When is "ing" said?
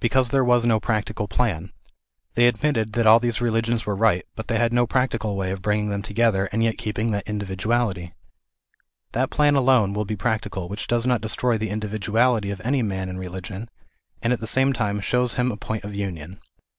6.98-7.12